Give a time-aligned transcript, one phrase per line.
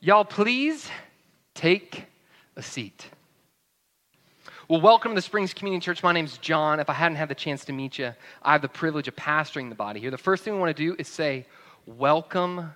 [0.00, 0.88] Y'all, please
[1.56, 2.04] take
[2.54, 3.04] a seat.
[4.68, 6.04] Well, welcome to the Springs Community Church.
[6.04, 6.78] My name is John.
[6.78, 9.68] If I hadn't had the chance to meet you, I have the privilege of pastoring
[9.70, 10.12] the body here.
[10.12, 11.46] The first thing we want to do is say,
[11.84, 12.70] Welcome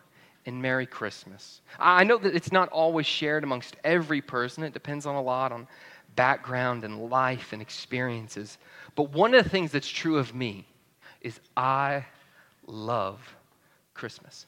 [0.46, 1.61] and Merry Christmas.
[1.79, 5.53] I know that it's not always shared amongst every person, it depends on a lot
[5.53, 5.69] on
[6.17, 8.59] background and life and experiences.
[8.97, 10.67] But one of the things that's true of me
[11.21, 12.04] is I
[12.67, 13.21] love
[13.95, 14.47] Christmas.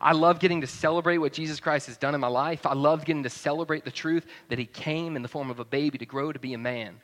[0.00, 2.66] I love getting to celebrate what Jesus Christ has done in my life.
[2.66, 5.64] I love getting to celebrate the truth that he came in the form of a
[5.64, 7.00] baby to grow to be a man.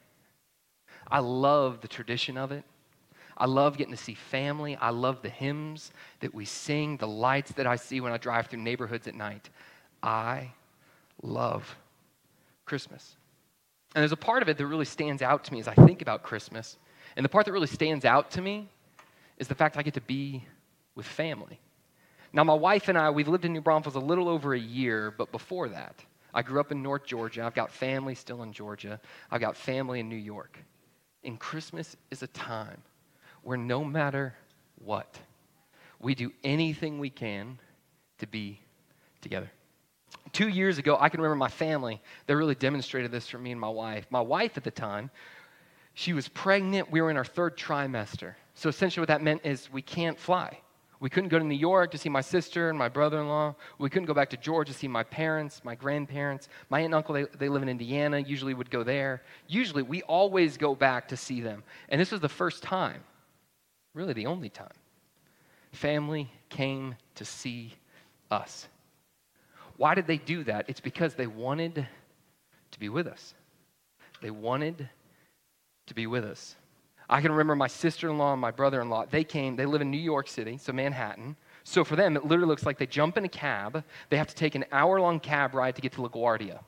[1.10, 2.64] I love the tradition of it.
[3.36, 4.76] I love getting to see family.
[4.76, 8.48] I love the hymns that we sing, the lights that I see when I drive
[8.48, 9.48] through neighborhoods at night.
[10.02, 10.50] I
[11.22, 11.76] love
[12.66, 13.16] Christmas.
[13.94, 16.02] And there's a part of it that really stands out to me as I think
[16.02, 16.76] about Christmas.
[17.16, 18.68] And the part that really stands out to me
[19.38, 20.44] is the fact I get to be
[20.94, 21.58] with family.
[22.32, 25.12] Now, my wife and I, we've lived in New Braunfels a little over a year,
[25.16, 27.42] but before that, I grew up in North Georgia.
[27.42, 29.00] I've got family still in Georgia.
[29.30, 30.58] I've got family in New York.
[31.24, 32.82] And Christmas is a time
[33.42, 34.34] where no matter
[34.84, 35.18] what,
[35.98, 37.58] we do anything we can
[38.18, 38.60] to be
[39.20, 39.50] together.
[40.32, 43.60] Two years ago, I can remember my family, they really demonstrated this for me and
[43.60, 44.06] my wife.
[44.10, 45.10] My wife at the time,
[45.94, 46.90] she was pregnant.
[46.90, 48.34] We were in our third trimester.
[48.54, 50.60] So essentially, what that meant is we can't fly.
[51.00, 53.54] We couldn't go to New York to see my sister and my brother in law.
[53.78, 56.48] We couldn't go back to Georgia to see my parents, my grandparents.
[56.68, 59.22] My aunt and uncle, they, they live in Indiana, usually would go there.
[59.48, 61.62] Usually, we always go back to see them.
[61.88, 63.02] And this was the first time,
[63.94, 64.68] really the only time,
[65.72, 67.72] family came to see
[68.30, 68.68] us.
[69.78, 70.66] Why did they do that?
[70.68, 71.88] It's because they wanted
[72.72, 73.34] to be with us.
[74.20, 74.90] They wanted
[75.86, 76.56] to be with us.
[77.12, 79.04] I can remember my sister in law and my brother in law.
[79.04, 81.34] They came, they live in New York City, so Manhattan.
[81.64, 83.82] So for them, it literally looks like they jump in a cab.
[84.10, 86.60] They have to take an hour long cab ride to get to LaGuardia.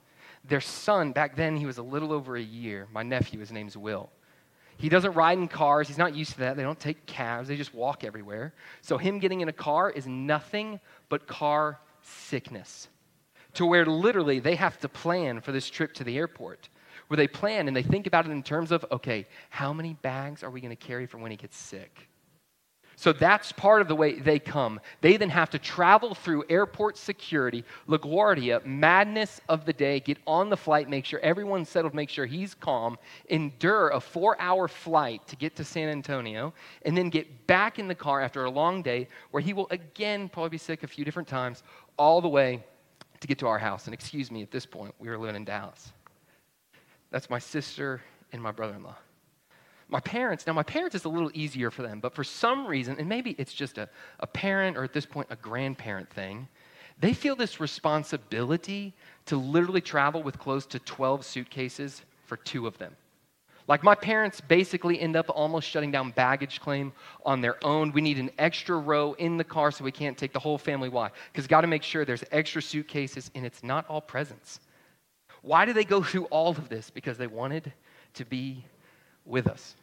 [0.44, 2.88] Their son, back then, he was a little over a year.
[2.92, 4.10] My nephew, his name's Will.
[4.78, 5.86] He doesn't ride in cars.
[5.86, 6.56] He's not used to that.
[6.56, 8.52] They don't take cabs, they just walk everywhere.
[8.80, 12.88] So, him getting in a car is nothing but car sickness.
[13.54, 16.68] To where literally they have to plan for this trip to the airport
[17.12, 20.42] where they plan and they think about it in terms of, okay, how many bags
[20.42, 22.08] are we going to carry for when he gets sick?
[22.96, 24.80] So that's part of the way they come.
[25.02, 30.48] They then have to travel through airport security, LaGuardia, madness of the day, get on
[30.48, 32.96] the flight, make sure everyone's settled, make sure he's calm,
[33.28, 36.54] endure a four hour flight to get to San Antonio,
[36.86, 40.30] and then get back in the car after a long day where he will again
[40.30, 41.62] probably be sick a few different times,
[41.98, 42.64] all the way
[43.20, 43.84] to get to our house.
[43.84, 45.92] And excuse me, at this point, we were living in Dallas.
[47.12, 48.00] That's my sister
[48.32, 48.96] and my brother in law.
[49.88, 52.96] My parents, now my parents is a little easier for them, but for some reason,
[52.98, 53.88] and maybe it's just a,
[54.20, 56.48] a parent or at this point a grandparent thing,
[56.98, 58.94] they feel this responsibility
[59.26, 62.96] to literally travel with close to 12 suitcases for two of them.
[63.68, 66.92] Like my parents basically end up almost shutting down baggage claim
[67.26, 67.92] on their own.
[67.92, 70.88] We need an extra row in the car so we can't take the whole family.
[70.88, 71.10] Why?
[71.30, 74.60] Because got to make sure there's extra suitcases and it's not all presents.
[75.42, 76.90] Why did they go through all of this?
[76.90, 77.72] Because they wanted
[78.14, 78.64] to be
[79.24, 79.74] with us.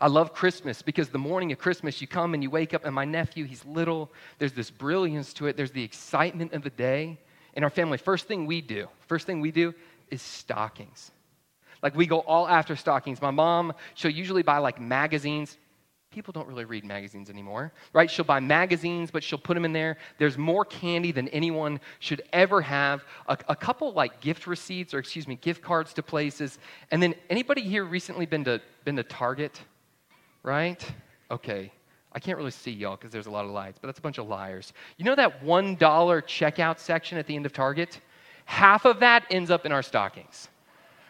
[0.00, 2.94] I love Christmas because the morning of Christmas, you come and you wake up, and
[2.94, 4.10] my nephew, he's little.
[4.38, 7.18] There's this brilliance to it, there's the excitement of the day.
[7.54, 9.74] In our family, first thing we do, first thing we do
[10.10, 11.12] is stockings.
[11.82, 13.20] Like we go all after stockings.
[13.20, 15.56] My mom, she'll usually buy like magazines
[16.12, 18.10] people don't really read magazines anymore, right?
[18.10, 19.96] She'll buy magazines, but she'll put them in there.
[20.18, 23.04] There's more candy than anyone should ever have.
[23.26, 26.58] A, a, couple like gift receipts, or excuse me, gift cards to places.
[26.90, 29.60] And then anybody here recently been to been to Target,
[30.42, 30.84] right?
[31.30, 31.72] Okay.
[32.14, 34.18] I can't really see y'all because there's a lot of lights, but that's a bunch
[34.18, 34.74] of liars.
[34.98, 38.00] You know that $1 checkout section at the end of Target?
[38.44, 40.48] Half of that ends up in our stockings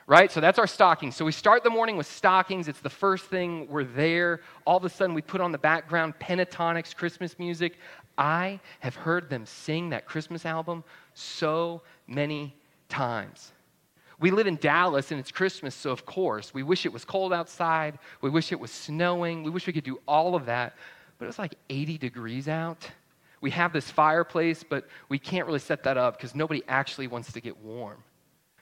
[0.07, 0.31] right?
[0.31, 1.17] So that's our stockings.
[1.17, 2.69] So we start the morning with stockings.
[2.69, 3.69] It's the first thing.
[3.69, 4.41] We're there.
[4.67, 7.79] All of a sudden, we put on the background Pentatonix, Christmas music.
[8.19, 12.55] I have heard them sing that Christmas album so many
[12.89, 13.53] times.
[14.21, 17.33] We live in Dallas and it's Christmas, so of course, we wish it was cold
[17.33, 17.99] outside.
[18.21, 19.43] We wish it was snowing.
[19.43, 20.77] We wish we could do all of that.
[21.19, 22.89] But it was like 80 degrees out.
[23.41, 27.33] We have this fireplace, but we can't really set that up because nobody actually wants
[27.33, 28.03] to get warm.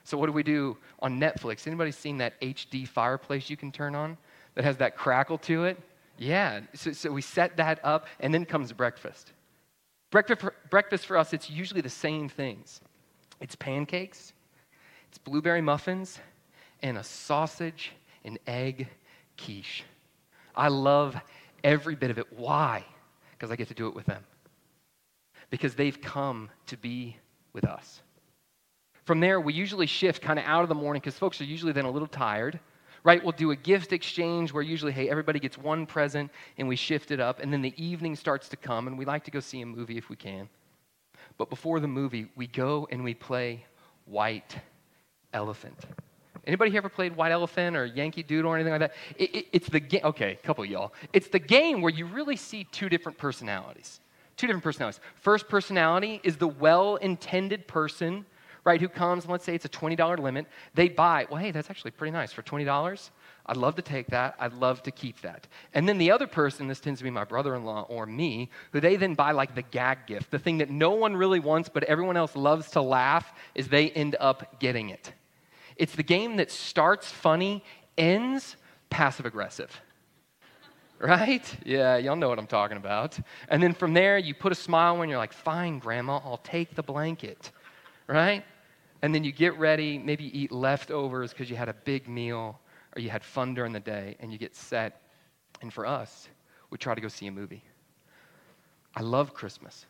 [0.03, 1.67] So what do we do on Netflix?
[1.67, 4.17] Anybody seen that HD fireplace you can turn on
[4.55, 5.77] that has that crackle to it?
[6.17, 6.61] Yeah.
[6.73, 9.31] So, so we set that up, and then comes breakfast.
[10.11, 12.81] Breakfast for, breakfast for us, it's usually the same things.
[13.39, 14.33] It's pancakes,
[15.09, 16.19] it's blueberry muffins,
[16.83, 17.91] and a sausage
[18.23, 18.87] and egg
[19.37, 19.83] quiche.
[20.55, 21.15] I love
[21.63, 22.27] every bit of it.
[22.33, 22.85] Why?
[23.31, 24.23] Because I get to do it with them.
[25.49, 27.17] Because they've come to be
[27.53, 28.01] with us.
[29.05, 31.71] From there, we usually shift kind of out of the morning because folks are usually
[31.71, 32.59] then a little tired,
[33.03, 33.23] right?
[33.23, 37.11] We'll do a gift exchange where usually, hey, everybody gets one present and we shift
[37.11, 37.39] it up.
[37.39, 39.97] And then the evening starts to come and we like to go see a movie
[39.97, 40.47] if we can.
[41.37, 43.65] But before the movie, we go and we play
[44.05, 44.55] White
[45.33, 45.79] Elephant.
[46.45, 48.93] Anybody here ever played White Elephant or Yankee Doodle or anything like that?
[49.17, 50.01] It, it, it's the game.
[50.03, 50.93] Okay, a couple y'all.
[51.13, 53.99] It's the game where you really see two different personalities.
[54.37, 54.99] Two different personalities.
[55.15, 58.25] First personality is the well-intended person,
[58.63, 58.79] right?
[58.79, 59.25] Who comes.
[59.25, 60.47] Let's say it's a twenty dollar limit.
[60.73, 61.27] They buy.
[61.29, 63.11] Well, hey, that's actually pretty nice for twenty dollars.
[63.47, 64.35] I'd love to take that.
[64.39, 65.47] I'd love to keep that.
[65.73, 68.49] And then the other person, this tends to be my brother in law or me,
[68.71, 71.67] who they then buy like the gag gift, the thing that no one really wants,
[71.67, 75.11] but everyone else loves to laugh, is they end up getting it.
[75.75, 77.63] It's the game that starts funny,
[77.97, 78.57] ends
[78.91, 79.81] passive aggressive.
[80.99, 81.43] Right?
[81.65, 83.17] Yeah, y'all know what I'm talking about.
[83.49, 86.75] And then from there, you put a smile on, you're like, fine, grandma, I'll take
[86.75, 87.51] the blanket.
[88.05, 88.45] Right?
[89.01, 92.59] And then you get ready, maybe eat leftovers because you had a big meal
[92.95, 95.01] or you had fun during the day, and you get set.
[95.61, 96.27] And for us,
[96.69, 97.63] we try to go see a movie.
[98.95, 99.85] I love Christmas.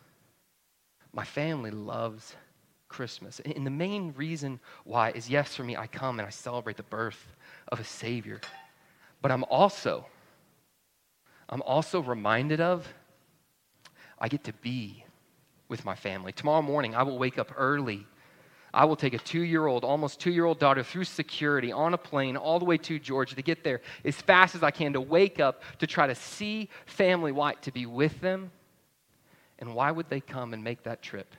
[1.12, 2.36] My family loves
[2.88, 3.40] Christmas.
[3.40, 6.84] And the main reason why is yes, for me, I come and I celebrate the
[6.84, 7.26] birth
[7.68, 8.40] of a Savior.
[9.20, 10.06] But I'm also,
[11.48, 12.86] I'm also reminded of
[14.18, 15.04] I get to be
[15.68, 16.30] with my family.
[16.30, 18.06] Tomorrow morning, I will wake up early.
[18.74, 21.94] I will take a two year old, almost two year old daughter through security on
[21.94, 24.94] a plane all the way to Georgia to get there as fast as I can
[24.94, 28.50] to wake up to try to see family white, to be with them.
[29.58, 31.34] And why would they come and make that trip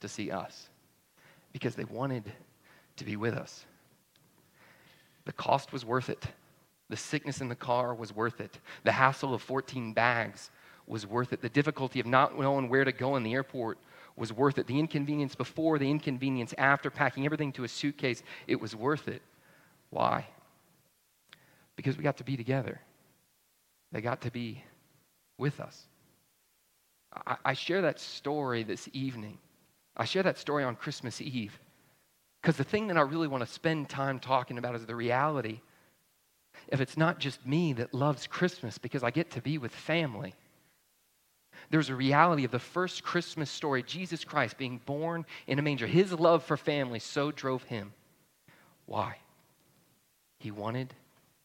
[0.00, 0.68] to see us?
[1.52, 2.24] because they wanted
[2.96, 3.64] to be with us.
[5.24, 6.24] The cost was worth it.
[6.88, 8.58] The sickness in the car was worth it.
[8.84, 10.50] The hassle of 14 bags
[10.86, 11.42] was worth it.
[11.42, 13.78] The difficulty of not knowing where to go in the airport
[14.18, 14.66] was worth it.
[14.66, 19.22] The inconvenience before, the inconvenience after, packing everything to a suitcase, it was worth it.
[19.90, 20.26] Why?
[21.76, 22.80] Because we got to be together.
[23.92, 24.62] They got to be
[25.38, 25.86] with us.
[27.26, 29.38] I, I share that story this evening
[29.98, 31.58] I share that story on Christmas Eve
[32.40, 35.60] because the thing that I really want to spend time talking about is the reality
[36.68, 40.34] if it's not just me that loves Christmas because I get to be with family.
[41.70, 45.86] There's a reality of the first Christmas story, Jesus Christ being born in a manger.
[45.86, 47.92] His love for family so drove him.
[48.86, 49.16] Why?
[50.38, 50.94] He wanted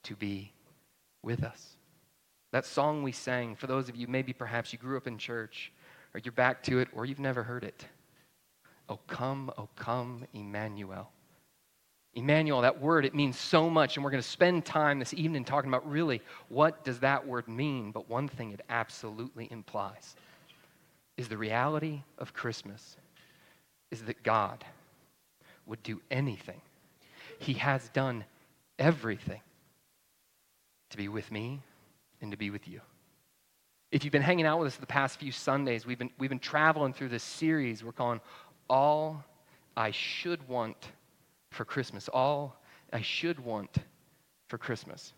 [0.03, 0.51] to be
[1.21, 1.77] with us.
[2.51, 5.71] That song we sang, for those of you, maybe perhaps you grew up in church,
[6.13, 7.87] or you're back to it, or you've never heard it.
[8.87, 11.09] Oh, come, oh, come, Emmanuel.
[12.15, 15.43] Emmanuel, that word, it means so much, and we're going to spend time this evening
[15.43, 17.91] talking about really what does that word mean.
[17.91, 20.15] But one thing it absolutely implies
[21.17, 22.97] is the reality of Christmas
[23.91, 24.63] is that God
[25.65, 26.61] would do anything.
[27.39, 28.25] He has done
[28.77, 29.41] everything
[30.91, 31.61] to be with me
[32.21, 32.81] and to be with you.
[33.91, 36.39] If you've been hanging out with us the past few Sundays, we've been, we've been
[36.39, 38.21] traveling through this series we're calling
[38.69, 39.23] all
[39.75, 40.77] I should want
[41.53, 42.59] for Christmas, all
[42.91, 43.77] I should want
[44.47, 45.13] for Christmas.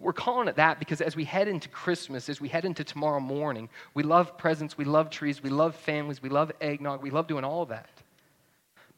[0.00, 3.20] We're calling it that because as we head into Christmas, as we head into tomorrow
[3.20, 7.26] morning, we love presents, we love trees, we love families, we love eggnog, we love
[7.26, 8.02] doing all of that.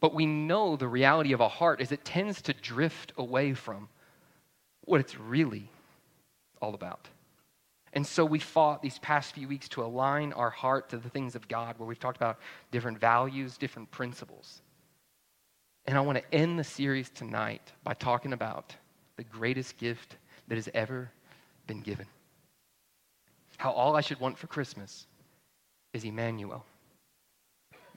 [0.01, 3.89] But we know the reality of a heart is it tends to drift away from
[4.85, 5.71] what it's really
[6.61, 7.09] all about.
[7.93, 11.35] And so we fought these past few weeks to align our heart to the things
[11.35, 12.39] of God, where we've talked about
[12.71, 14.61] different values, different principles.
[15.87, 18.75] And I want to end the series tonight by talking about
[19.17, 20.17] the greatest gift
[20.49, 21.11] that has ever
[21.67, 22.07] been given.
[23.57, 25.07] How all I should want for Christmas
[25.93, 26.65] is Emmanuel,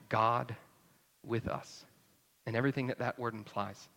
[0.08, 0.54] God
[1.26, 1.84] with us,
[2.46, 3.88] and everything that that word implies.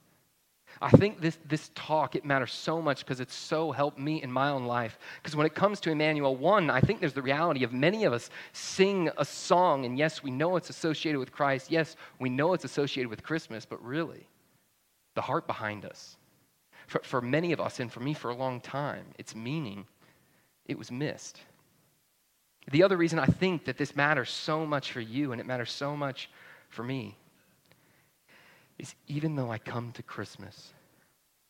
[0.81, 4.31] I think this, this talk, it matters so much because it's so helped me in
[4.31, 4.97] my own life.
[5.21, 8.13] Because when it comes to Emmanuel, one, I think there's the reality of many of
[8.13, 11.71] us sing a song, and yes, we know it's associated with Christ.
[11.71, 14.27] Yes, we know it's associated with Christmas, but really,
[15.15, 16.17] the heart behind us,
[16.87, 19.85] for, for many of us, and for me for a long time, its meaning,
[20.65, 21.39] it was missed.
[22.71, 25.71] The other reason I think that this matters so much for you and it matters
[25.71, 26.29] so much
[26.69, 27.17] for me
[28.79, 30.73] is even though I come to Christmas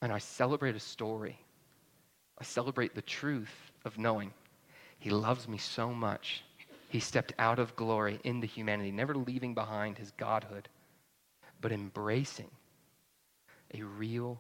[0.01, 1.39] and I celebrate a story,
[2.39, 4.33] I celebrate the truth of knowing
[4.99, 6.43] He loves me so much.
[6.89, 10.69] He stepped out of glory into humanity, never leaving behind His Godhood,
[11.61, 12.51] but embracing
[13.73, 14.39] a real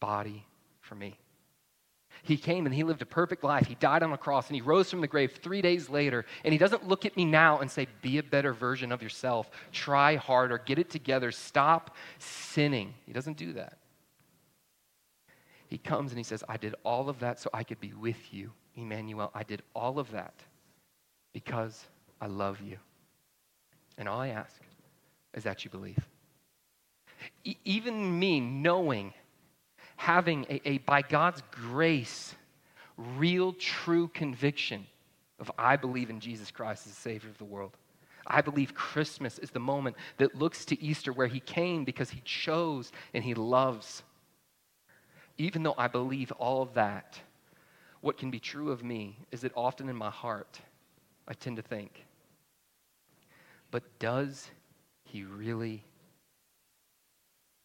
[0.00, 0.46] body
[0.80, 1.18] for me.
[2.22, 3.66] He came and he lived a perfect life.
[3.66, 6.24] He died on a cross and he rose from the grave three days later.
[6.44, 9.50] And he doesn't look at me now and say, Be a better version of yourself.
[9.72, 10.58] Try harder.
[10.58, 11.30] Get it together.
[11.32, 12.94] Stop sinning.
[13.06, 13.78] He doesn't do that.
[15.68, 18.32] He comes and he says, I did all of that so I could be with
[18.32, 19.30] you, Emmanuel.
[19.34, 20.34] I did all of that
[21.32, 21.84] because
[22.20, 22.78] I love you.
[23.98, 24.60] And all I ask
[25.34, 25.98] is that you believe.
[27.44, 29.12] E- even me knowing
[29.98, 32.34] having a, a, by God's grace,
[32.96, 34.86] real, true conviction
[35.40, 37.76] of I believe in Jesus Christ as the Savior of the world.
[38.24, 42.22] I believe Christmas is the moment that looks to Easter where He came because He
[42.24, 44.04] chose and He loves.
[45.36, 47.18] Even though I believe all of that,
[48.00, 50.60] what can be true of me is that often in my heart,
[51.26, 52.04] I tend to think,
[53.72, 54.48] but does
[55.02, 55.82] He really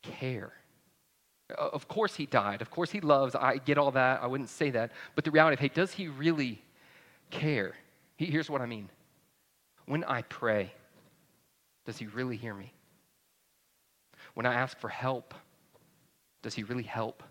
[0.01, 0.53] care?
[1.49, 2.61] Uh, of course he died.
[2.61, 3.35] Of course he loves.
[3.35, 4.23] I get all that.
[4.23, 4.91] I wouldn't say that.
[5.15, 6.61] But the reality of, hey, does he really
[7.29, 7.75] care?
[8.17, 8.89] Here's what I mean.
[9.85, 10.71] When I pray,
[11.85, 12.73] does he really hear me?
[14.33, 15.33] When I ask for help,
[16.41, 17.23] does he really help?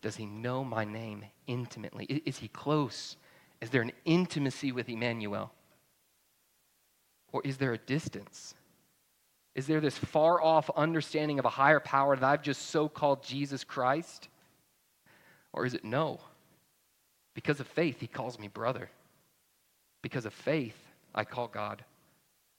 [0.00, 2.04] Does he know my name intimately?
[2.04, 3.16] Is he close?
[3.60, 5.52] Is there an intimacy with Emmanuel?
[7.32, 8.54] Or is there a distance?
[9.58, 13.24] Is there this far off understanding of a higher power that I've just so called
[13.24, 14.28] Jesus Christ?
[15.52, 16.20] Or is it no?
[17.34, 18.88] Because of faith, he calls me brother.
[20.00, 20.76] Because of faith,
[21.12, 21.84] I call God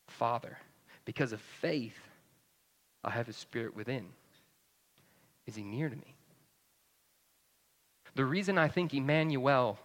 [0.09, 0.57] Father.
[1.05, 1.97] Because of faith,
[3.01, 4.05] I have his spirit within.
[5.47, 6.15] Is he near to me?
[8.15, 9.79] The reason I think Emmanuel,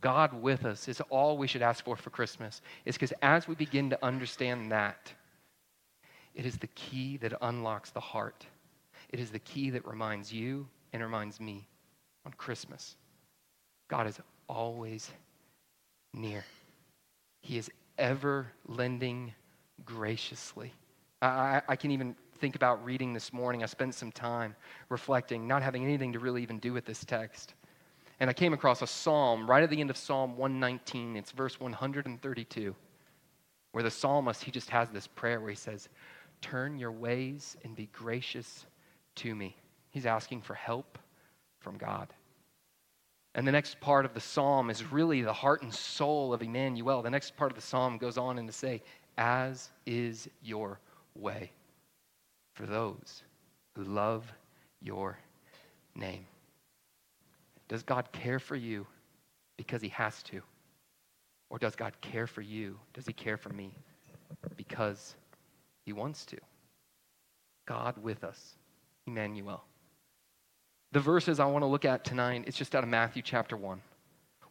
[0.00, 3.54] God with us, is all we should ask for for Christmas is because as we
[3.54, 5.12] begin to understand that,
[6.34, 8.46] it is the key that unlocks the heart.
[9.10, 11.68] It is the key that reminds you and reminds me
[12.26, 12.96] on Christmas.
[13.88, 15.10] God is always
[16.12, 16.44] near.
[17.40, 19.32] He is ever lending
[19.84, 20.72] graciously.
[21.22, 23.62] I, I, can even think about reading this morning.
[23.62, 24.54] I spent some time
[24.88, 27.54] reflecting, not having anything to really even do with this text.
[28.20, 31.16] And I came across a psalm right at the end of Psalm 119.
[31.16, 32.74] It's verse 132,
[33.72, 35.88] where the psalmist, he just has this prayer where he says,
[36.44, 38.66] Turn your ways and be gracious
[39.14, 39.56] to me.
[39.88, 40.98] He's asking for help
[41.60, 42.12] from God.
[43.34, 47.00] And the next part of the psalm is really the heart and soul of Emmanuel.
[47.00, 48.82] The next part of the psalm goes on and to say,
[49.16, 50.80] As is your
[51.14, 51.50] way
[52.52, 53.22] for those
[53.74, 54.30] who love
[54.82, 55.18] your
[55.94, 56.26] name.
[57.68, 58.86] Does God care for you
[59.56, 60.42] because he has to?
[61.48, 62.78] Or does God care for you?
[62.92, 63.72] Does he care for me
[64.58, 65.14] because
[65.84, 66.38] he wants to.
[67.66, 68.54] God with us,
[69.06, 69.64] Emmanuel.
[70.92, 73.80] The verses I want to look at tonight, it's just out of Matthew chapter 1.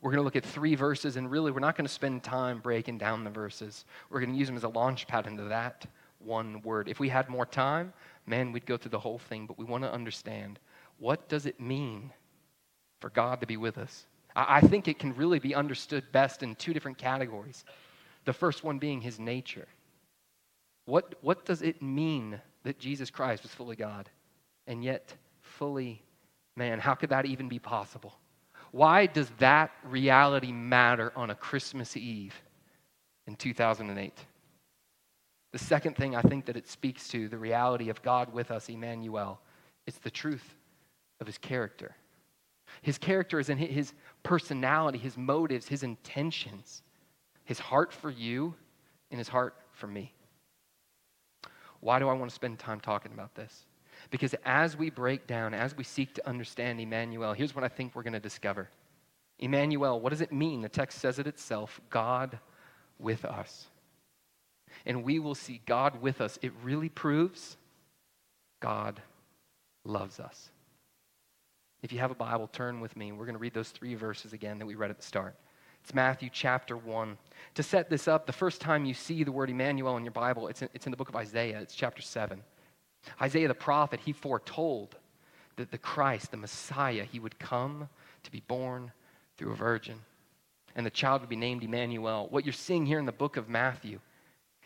[0.02, 2.60] We're going to look at three verses, and really, we're not going to spend time
[2.60, 3.86] breaking down the verses.
[4.10, 5.86] We're going to use them as a launch pad into that
[6.20, 6.90] one word.
[6.90, 7.94] If we had more time,
[8.26, 10.60] man, we'd go through the whole thing, but we want to understand
[11.00, 12.12] what does it mean
[13.00, 14.06] for God to be with us?
[14.36, 17.66] I think it can really be understood best in two different categories.
[18.26, 19.68] The first one being his nature.
[20.86, 24.10] What, what does it mean that Jesus Christ was fully God
[24.68, 26.02] and yet fully
[26.56, 26.80] man?
[26.80, 28.14] How could that even be possible?
[28.72, 32.34] Why does that reality matter on a Christmas Eve
[33.28, 34.14] in 2008?
[35.52, 38.70] The second thing I think that it speaks to, the reality of God with us,
[38.70, 39.40] Emmanuel,
[39.86, 40.56] it's the truth
[41.22, 41.96] of his character.
[42.82, 46.82] His character is in his personality, his motives, his intentions,
[47.46, 48.56] his heart for you,
[49.12, 50.14] and his heart for me.
[51.84, 53.66] Why do I want to spend time talking about this?
[54.10, 57.94] Because as we break down, as we seek to understand Emmanuel, here's what I think
[57.94, 58.70] we're going to discover.
[59.38, 60.62] Emmanuel, what does it mean?
[60.62, 62.40] The text says it itself God
[63.00, 63.68] with us.
[64.86, 66.40] And we will see God with us.
[66.42, 67.58] It really proves
[68.62, 69.02] God
[69.84, 70.50] loves us.
[71.82, 73.12] If you have a Bible, turn with me.
[73.12, 75.36] We're going to read those three verses again that we read at the start.
[75.84, 77.18] It's Matthew chapter 1.
[77.56, 80.48] To set this up, the first time you see the word Emmanuel in your Bible,
[80.48, 81.60] it's in, it's in the book of Isaiah.
[81.60, 82.42] It's chapter 7.
[83.22, 84.96] Isaiah the prophet, he foretold
[85.58, 87.90] that the Christ, the Messiah, he would come
[88.24, 88.94] to be born
[89.38, 90.00] through a virgin.
[90.78, 92.28] And the child would be named Emmanuel.
[92.30, 94.00] What you're seeing here in the book of Matthew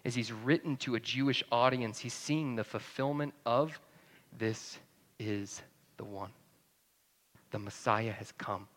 [0.03, 1.97] is he's written to a Jewish audience.
[1.97, 3.79] He's seeing the fulfillment of
[4.37, 4.77] this
[5.17, 5.63] is
[5.97, 6.31] the one.
[7.49, 8.67] The Messiah has come.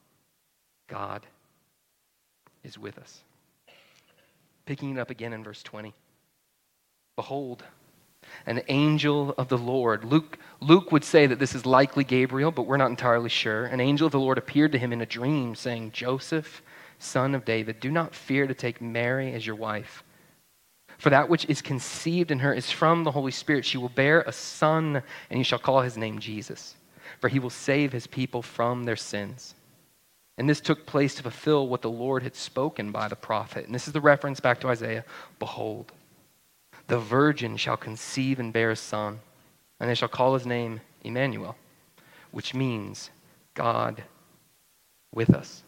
[0.88, 1.26] God
[2.64, 3.20] is with us.
[4.66, 5.92] Picking it up again in verse 20.
[7.16, 7.64] Behold,
[8.46, 10.04] an angel of the Lord.
[10.04, 13.66] Luke, Luke would say that this is likely Gabriel, but we're not entirely sure.
[13.66, 16.62] An angel of the Lord appeared to him in a dream, saying, Joseph,
[16.98, 20.04] son of David, do not fear to take Mary as your wife.
[20.98, 23.64] For that which is conceived in her is from the Holy Spirit.
[23.64, 26.76] She will bear a son, and you shall call his name Jesus,
[27.20, 29.54] for he will save his people from their sins.
[30.40, 33.66] And this took place to fulfill what the Lord had spoken by the prophet.
[33.66, 35.04] And this is the reference back to Isaiah
[35.38, 35.92] Behold,
[36.86, 39.20] the virgin shall conceive and bear a son,
[39.78, 41.56] and they shall call his name Emmanuel,
[42.30, 43.10] which means
[43.52, 44.02] God
[45.12, 45.62] with us.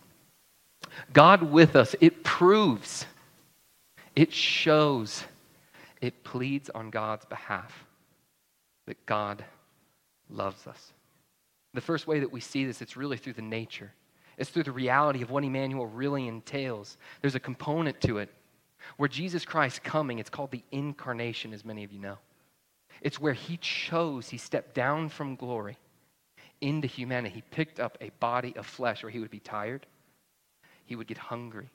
[1.13, 3.05] God with us, it proves,
[4.17, 5.23] it shows,
[6.01, 7.85] it pleads on God's behalf
[8.87, 9.45] that God
[10.31, 10.93] loves us.
[11.75, 13.93] The first way that we see this, it's really through the nature.
[14.37, 16.97] It's through the reality of what Emmanuel really entails.
[17.21, 18.31] There's a component to it
[18.97, 22.19] where Jesus Christ coming, it's called the incarnation, as many of you know.
[23.01, 25.77] It's where he chose, he stepped down from glory
[26.61, 27.35] into humanity.
[27.35, 29.87] He picked up a body of flesh where he would be tired,
[30.85, 31.71] he would get hungry,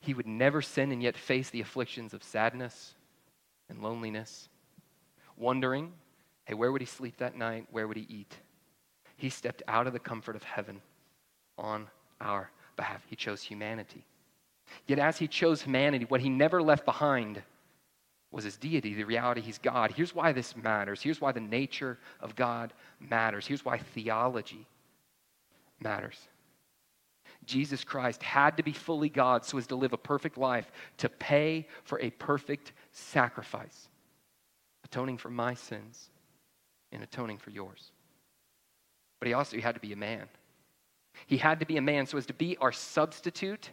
[0.00, 2.94] he would never sin and yet face the afflictions of sadness
[3.68, 4.48] and loneliness,
[5.36, 5.92] wondering,
[6.44, 7.66] hey, where would he sleep that night?
[7.70, 8.34] Where would he eat?
[9.16, 10.80] He stepped out of the comfort of heaven
[11.58, 11.88] on
[12.20, 13.02] our behalf.
[13.08, 14.04] He chose humanity.
[14.86, 17.42] Yet, as he chose humanity, what he never left behind
[18.30, 19.92] was his deity, the reality he's God.
[19.92, 21.00] Here's why this matters.
[21.00, 23.46] Here's why the nature of God matters.
[23.46, 24.66] Here's why theology
[25.80, 26.18] matters.
[27.44, 31.08] Jesus Christ had to be fully God so as to live a perfect life, to
[31.08, 33.88] pay for a perfect sacrifice,
[34.84, 36.10] atoning for my sins
[36.92, 37.92] and atoning for yours.
[39.20, 40.28] But he also had to be a man.
[41.26, 43.70] He had to be a man so as to be our substitute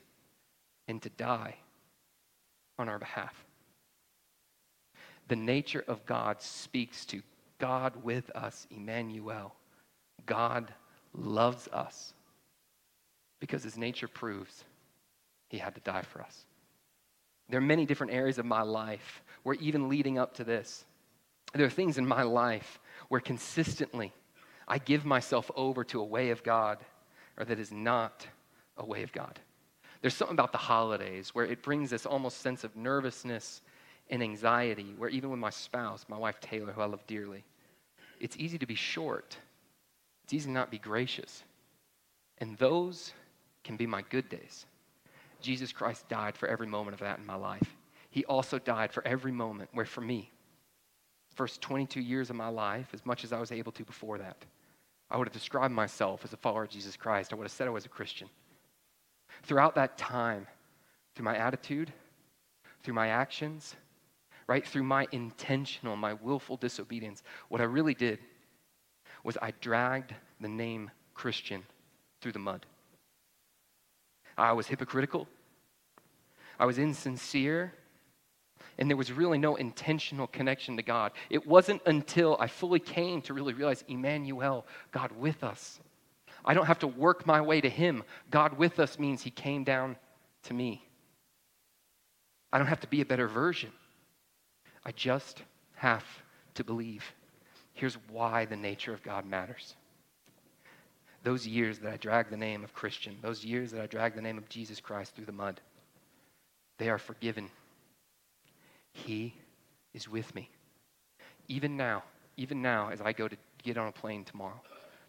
[0.87, 1.55] and to die
[2.79, 3.45] on our behalf.
[5.27, 7.21] The nature of God speaks to
[7.59, 9.55] God with us, Emmanuel.
[10.25, 10.73] God
[11.13, 12.13] loves us
[13.39, 14.63] because his nature proves
[15.49, 16.45] he had to die for us.
[17.49, 20.85] There are many different areas of my life where, even leading up to this,
[21.53, 24.11] there are things in my life where consistently
[24.67, 26.79] I give myself over to a way of God
[27.37, 28.27] or that is not
[28.77, 29.39] a way of God.
[30.01, 33.61] There's something about the holidays where it brings this almost sense of nervousness
[34.09, 37.43] and anxiety, where even with my spouse, my wife Taylor, who I love dearly,
[38.19, 39.37] it's easy to be short.
[40.23, 41.43] It's easy to not be gracious.
[42.39, 43.13] And those
[43.63, 44.65] can be my good days.
[45.41, 47.75] Jesus Christ died for every moment of that in my life.
[48.09, 50.31] He also died for every moment where, for me,
[51.35, 54.37] first 22 years of my life, as much as I was able to before that,
[55.13, 57.31] I would have described myself as a follower of Jesus Christ.
[57.31, 58.27] I would have said I was a Christian.
[59.43, 60.47] Throughout that time,
[61.13, 61.93] through my attitude,
[62.81, 63.75] through my actions,
[64.47, 68.17] right, through my intentional, my willful disobedience, what I really did
[69.23, 71.63] was I dragged the name Christian
[72.19, 72.65] through the mud.
[74.35, 75.27] I was hypocritical.
[76.59, 77.75] I was insincere
[78.77, 81.11] and there was really no intentional connection to God.
[81.29, 85.79] It wasn't until I fully came to really realize Emmanuel, God with us.
[86.45, 88.03] I don't have to work my way to Him.
[88.31, 89.95] God with us means He came down
[90.43, 90.85] to me.
[92.51, 93.71] I don't have to be a better version.
[94.85, 95.41] I just
[95.75, 96.03] have
[96.55, 97.03] to believe.
[97.73, 99.75] Here's why the nature of God matters.
[101.23, 104.21] Those years that I dragged the name of Christian, those years that I dragged the
[104.21, 105.61] name of Jesus Christ through the mud,
[106.77, 107.49] they are forgiven
[108.93, 109.35] he
[109.93, 110.49] is with me.
[111.47, 112.03] Even now,
[112.37, 114.61] even now, as I go to get on a plane tomorrow,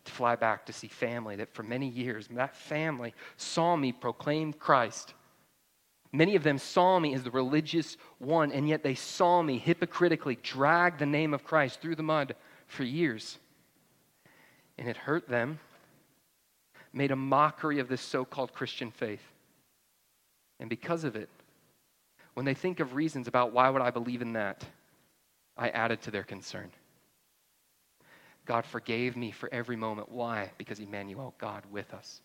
[0.04, 4.52] to fly back to see family that for many years, that family saw me proclaim
[4.52, 5.14] Christ.
[6.12, 10.38] Many of them saw me as the religious one, and yet they saw me hypocritically
[10.42, 13.38] drag the name of Christ through the mud for years.
[14.78, 15.58] And it hurt them,
[16.92, 19.22] made a mockery of this so called Christian faith.
[20.60, 21.28] And because of it,
[22.34, 24.64] when they think of reasons about why would I believe in that,
[25.56, 26.70] I added to their concern.
[28.44, 30.10] God forgave me for every moment.
[30.10, 30.50] Why?
[30.58, 32.20] Because Emmanuel, God with us.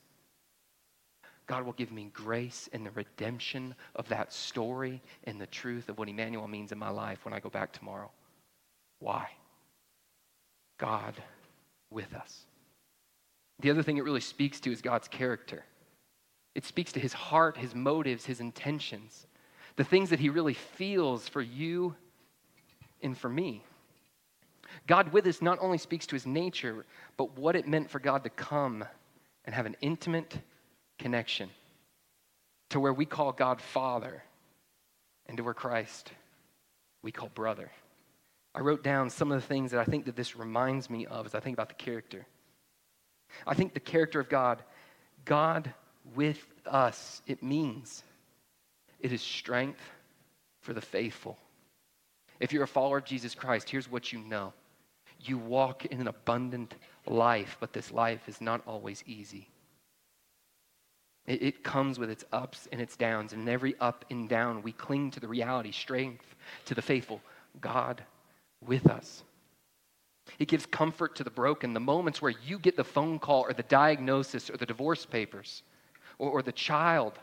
[1.47, 5.97] God will give me grace in the redemption of that story and the truth of
[5.97, 8.11] what Emmanuel means in my life when I go back tomorrow.
[8.99, 9.29] Why?
[10.77, 11.15] God
[11.89, 12.45] with us.
[13.61, 15.63] The other thing it really speaks to is God's character.
[16.55, 19.27] It speaks to his heart, his motives, his intentions
[19.79, 21.95] the things that he really feels for you
[23.01, 23.63] and for me.
[24.87, 28.25] God with us not only speaks to his nature, but what it meant for God
[28.25, 28.83] to come
[29.45, 30.37] and have an intimate
[30.97, 31.49] connection
[32.71, 34.21] to where we call God Father
[35.27, 36.11] and to where Christ
[37.01, 37.71] we call brother.
[38.53, 41.25] I wrote down some of the things that I think that this reminds me of
[41.25, 42.25] as I think about the character.
[43.47, 44.61] I think the character of God,
[45.23, 45.73] God
[46.15, 48.03] with us, it means
[48.99, 49.81] it is strength
[50.61, 51.37] for the faithful.
[52.39, 54.53] If you're a follower of Jesus Christ, here's what you know
[55.21, 59.49] you walk in an abundant life, but this life is not always easy.
[61.25, 64.61] It, it, comes with its ups and its downs, and in every up and down,
[64.61, 66.25] we cling to the reality, strength
[66.65, 67.21] to the faithful,
[67.59, 68.01] God
[68.65, 69.23] with us.
[70.37, 73.53] It gives comfort to the broken, the moments where you get the phone call or
[73.53, 75.63] the diagnosis or the divorce papers
[76.17, 77.19] or, or the child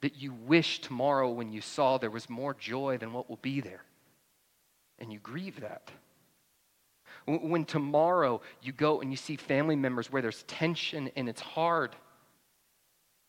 [0.00, 3.60] that you wish tomorrow when you saw there was more joy than what will be
[3.60, 3.82] there.
[4.98, 5.90] And you grieve that.
[7.26, 11.96] When tomorrow you go and you see family members where there's tension and it's hard,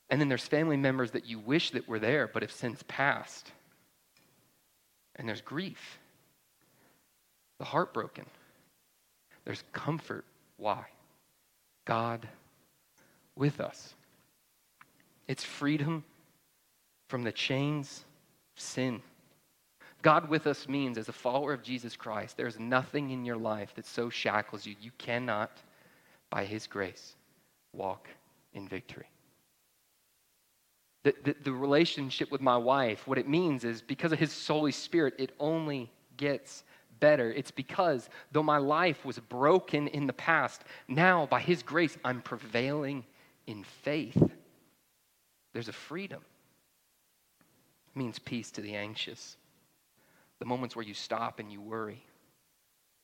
[0.09, 3.51] and then there's family members that you wish that were there but have since passed,
[5.15, 5.99] and there's grief,
[7.57, 8.25] the heartbroken,
[9.45, 10.25] there's comfort.
[10.57, 10.85] Why?
[11.85, 12.27] God
[13.35, 13.95] with us.
[15.27, 16.03] It's freedom
[17.07, 18.05] from the chains
[18.55, 19.01] of sin.
[20.01, 23.73] God with us means, as a follower of Jesus Christ, there's nothing in your life
[23.75, 24.75] that so shackles you.
[24.79, 25.51] You cannot,
[26.29, 27.15] by His grace,
[27.73, 28.07] walk
[28.53, 29.09] in victory.
[31.03, 34.71] The, the, the, relationship with my wife, what it means is because of His Holy
[34.71, 36.63] Spirit, it only gets
[36.99, 37.31] better.
[37.31, 42.21] It's because though my life was broken in the past, now by His grace, I'm
[42.21, 43.05] prevailing
[43.45, 44.21] in faith.
[45.53, 46.21] There's a freedom.
[47.97, 49.37] Means peace to the anxious
[50.39, 52.05] the moments where you stop and you worry.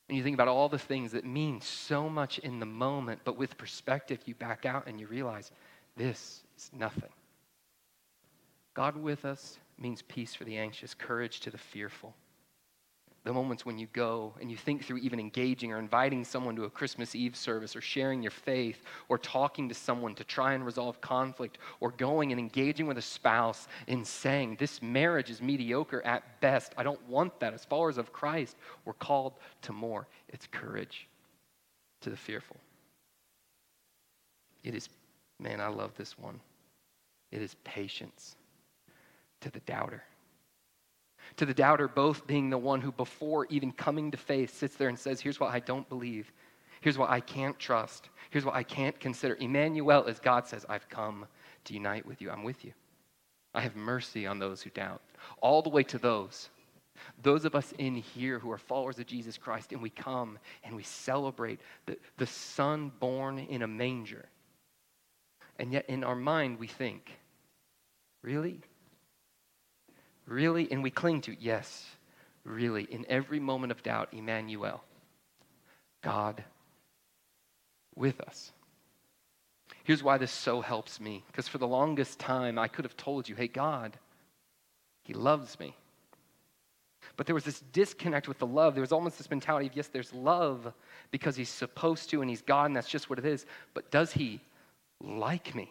[0.08, 3.36] And you think about all the things that mean so much in the moment, but
[3.36, 5.50] with perspective, you back out and you realize
[5.96, 7.10] this is nothing.
[8.74, 12.14] God with us means peace for the anxious, courage to the fearful
[13.24, 16.64] the moments when you go and you think through even engaging or inviting someone to
[16.64, 20.64] a Christmas Eve service or sharing your faith or talking to someone to try and
[20.64, 26.02] resolve conflict or going and engaging with a spouse in saying, This marriage is mediocre
[26.04, 26.74] at best.
[26.76, 27.54] I don't want that.
[27.54, 29.32] As followers of Christ, we're called
[29.62, 30.06] to more.
[30.28, 31.08] It's courage
[32.02, 32.58] to the fearful.
[34.62, 34.90] It is,
[35.40, 36.40] man, I love this one.
[37.32, 38.36] It is patience
[39.40, 40.02] to the doubter
[41.36, 44.88] to the doubter, both being the one who, before even coming to faith, sits there
[44.88, 46.32] and says, Here's what I don't believe.
[46.80, 48.10] Here's what I can't trust.
[48.30, 49.36] Here's what I can't consider.
[49.40, 51.26] Emmanuel, as God says, I've come
[51.64, 52.30] to unite with you.
[52.30, 52.72] I'm with you.
[53.54, 55.00] I have mercy on those who doubt.
[55.40, 56.50] All the way to those,
[57.22, 60.76] those of us in here who are followers of Jesus Christ, and we come and
[60.76, 64.26] we celebrate the, the Son born in a manger.
[65.58, 67.10] And yet in our mind, we think,
[68.22, 68.60] really?
[70.26, 70.70] Really?
[70.70, 71.84] And we cling to, yes,
[72.44, 72.84] really.
[72.84, 74.82] In every moment of doubt, Emmanuel,
[76.02, 76.42] God
[77.94, 78.52] with us.
[79.84, 81.22] Here's why this so helps me.
[81.26, 83.96] Because for the longest time, I could have told you, hey, God,
[85.02, 85.76] He loves me.
[87.16, 88.74] But there was this disconnect with the love.
[88.74, 90.72] There was almost this mentality of, yes, there's love
[91.10, 93.44] because He's supposed to and He's God and that's just what it is.
[93.74, 94.40] But does He
[95.00, 95.70] like me?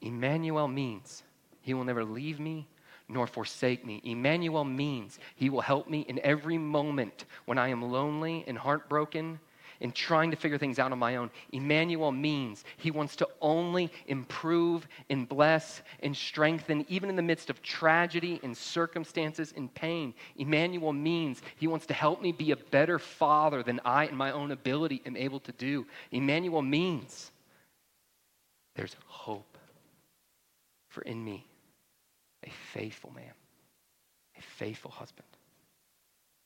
[0.00, 1.22] Emmanuel means
[1.64, 2.68] he will never leave me
[3.08, 4.00] nor forsake me.
[4.04, 9.40] Emmanuel means He will help me in every moment when I am lonely and heartbroken
[9.80, 11.30] and trying to figure things out on my own.
[11.52, 17.50] Emmanuel means He wants to only improve and bless and strengthen, even in the midst
[17.50, 20.14] of tragedy and circumstances and pain.
[20.36, 24.32] Emmanuel means He wants to help me be a better father than I, in my
[24.32, 25.86] own ability, am able to do.
[26.10, 27.30] Emmanuel means
[28.76, 29.58] there's hope
[30.88, 31.44] for in me
[32.44, 33.32] a faithful man,
[34.36, 35.26] a faithful husband.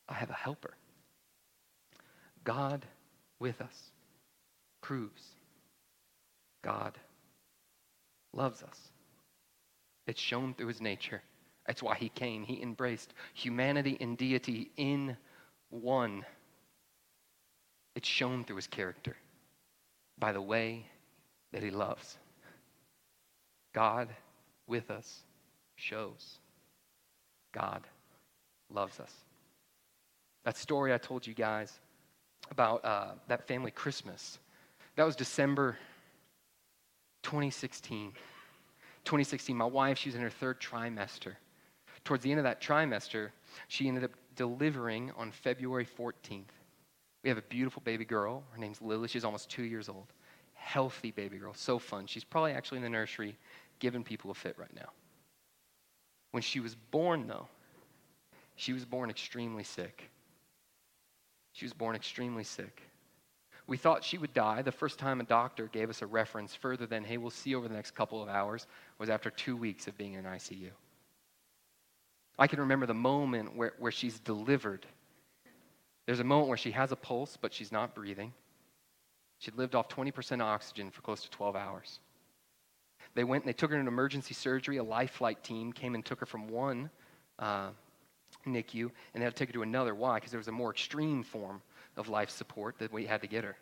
[0.09, 0.75] I have a helper.
[2.45, 2.87] God
[3.39, 3.91] with us
[4.81, 5.23] proves
[6.63, 6.99] God
[8.33, 8.79] loves us.
[10.07, 11.23] It's shown through his nature.
[11.67, 12.43] That's why he came.
[12.43, 15.17] He embraced humanity and deity in
[15.71, 16.25] one.
[17.95, 19.17] It's shown through his character
[20.19, 20.87] by the way
[21.53, 22.19] that he loves.
[23.75, 24.09] God
[24.67, 25.21] with us
[25.79, 26.39] shows
[27.53, 27.83] God
[28.71, 29.13] loves us.
[30.45, 31.81] That story I told you guys
[32.51, 34.39] about uh, that family Christmas,
[34.97, 35.77] that was December
[37.23, 38.13] 2016.
[39.05, 41.35] 2016, my wife, she was in her third trimester.
[42.05, 43.31] Towards the end of that trimester,
[43.69, 46.45] she ended up delivering on February 14th.
[47.23, 48.45] We have a beautiful baby girl.
[48.53, 49.09] Her name's Lily.
[49.09, 50.07] She's almost two years old.
[50.55, 51.53] Healthy baby girl.
[51.55, 52.07] So fun.
[52.07, 53.37] She's probably actually in the nursery
[53.81, 54.91] giving people a fit right now.
[56.31, 57.49] When she was born, though,
[58.57, 60.11] She was born extremely sick.
[61.53, 62.83] She was born extremely sick.
[63.69, 64.63] We thought she would die.
[64.63, 67.69] The first time a doctor gave us a reference further than, hey, we'll see over
[67.69, 68.67] the next couple of hours,
[68.99, 70.71] was after two weeks of being in an ICU.
[72.39, 74.87] I can remember the moment where, where she's delivered.
[76.07, 78.33] There's a moment where she has a pulse, but she's not breathing.
[79.39, 82.01] She'd lived off 20% oxygen for close to 12 hours.
[83.19, 84.77] They went and they took her to an emergency surgery.
[84.77, 86.89] A life flight team came and took her from one
[87.41, 87.71] uh,
[88.47, 89.93] NICU, and they had to take her to another.
[89.93, 90.19] Why?
[90.19, 91.61] Because there was a more extreme form
[91.97, 93.57] of life support that we had to get her.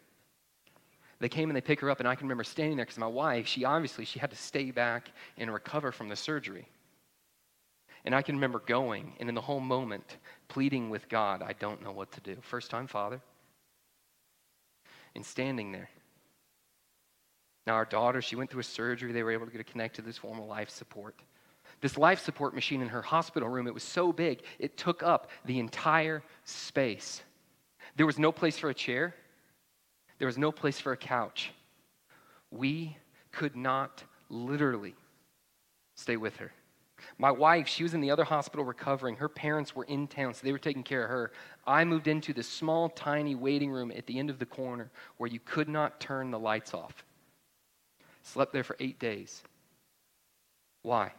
[1.21, 3.07] They came and they pick her up, and I can remember standing there because my
[3.07, 6.69] wife, she obviously she had to stay back and recover from the surgery.
[8.05, 11.83] And I can remember going and in the whole moment pleading with God, I don't
[11.83, 12.37] know what to do.
[12.43, 13.23] First time father.
[15.15, 15.89] And standing there.
[17.67, 19.13] Now, our daughter, she went through a surgery.
[19.13, 21.17] They were able to get her connected to this form of life support.
[21.81, 25.31] This life support machine in her hospital room, it was so big, it took up
[25.45, 27.23] the entire space.
[27.97, 29.15] There was no place for a chair,
[30.19, 31.53] there was no place for a couch.
[32.51, 32.97] We
[33.33, 34.95] could not literally
[35.95, 36.53] stay with her.
[37.19, 39.17] My wife, she was in the other hospital recovering.
[39.17, 41.33] Her parents were in town, so they were taking care of her.
[41.67, 45.29] I moved into this small, tiny waiting room at the end of the corner where
[45.29, 47.05] you could not turn the lights off.
[48.27, 49.43] Slept there for eight days.
[50.83, 51.13] Why?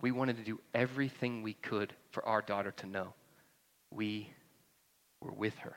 [0.00, 3.14] We wanted to do everything we could for our daughter to know
[3.92, 4.28] we
[5.20, 5.76] were with her.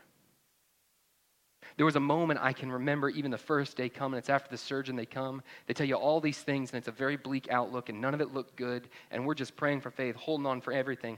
[1.77, 4.17] There was a moment I can remember, even the first day coming.
[4.17, 5.41] It's after the surgeon, they come.
[5.67, 8.21] They tell you all these things, and it's a very bleak outlook, and none of
[8.21, 8.89] it looked good.
[9.12, 11.17] And we're just praying for faith, holding on for everything.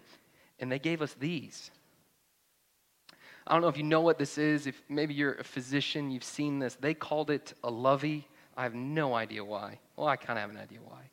[0.60, 1.72] And they gave us these.
[3.48, 4.68] I don't know if you know what this is.
[4.68, 6.76] If maybe you're a physician, you've seen this.
[6.76, 8.28] They called it a lovey.
[8.58, 9.80] I have no idea why.
[9.96, 11.10] Well, I kind of have an idea why.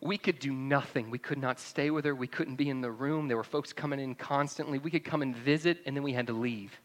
[0.00, 1.10] We could do nothing.
[1.10, 2.14] We could not stay with her.
[2.14, 3.28] We couldn't be in the room.
[3.28, 4.78] There were folks coming in constantly.
[4.78, 6.78] We could come and visit, and then we had to leave.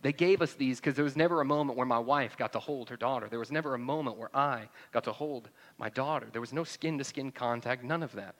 [0.00, 2.60] They gave us these because there was never a moment where my wife got to
[2.60, 3.28] hold her daughter.
[3.28, 6.28] There was never a moment where I got to hold my daughter.
[6.30, 8.36] There was no skin to skin contact, none of that.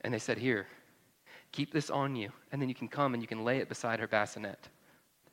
[0.00, 0.66] And they said, Here,
[1.52, 4.00] keep this on you, and then you can come and you can lay it beside
[4.00, 4.68] her bassinet.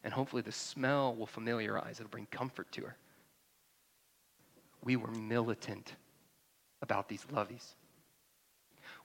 [0.04, 2.96] And hopefully the smell will familiarize, it'll bring comfort to her.
[4.84, 5.94] We were militant
[6.82, 7.76] about these loveys.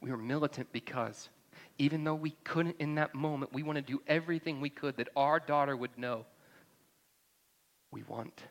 [0.00, 1.28] We were militant because
[1.78, 5.08] even though we couldn't in that moment, we want to do everything we could that
[5.16, 6.24] our daughter would know.
[7.90, 8.42] We want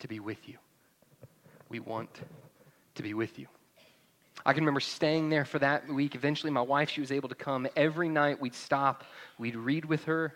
[0.00, 0.56] to be with you.
[1.68, 2.10] We want
[2.94, 3.46] to be with you.
[4.46, 6.14] I can remember staying there for that week.
[6.14, 7.66] Eventually, my wife, she was able to come.
[7.76, 9.04] Every night, we'd stop,
[9.38, 10.34] we'd read with her,